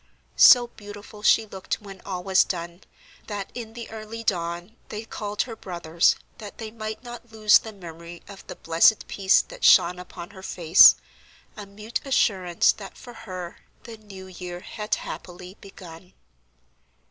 [0.35, 2.81] So beautiful she looked when all was done,
[3.27, 7.71] that in the early dawn they called her brothers, that they might not lose the
[7.71, 10.95] memory of the blessed peace that shone upon her face,
[11.55, 16.13] a mute assurance that for her the new year had happily begun.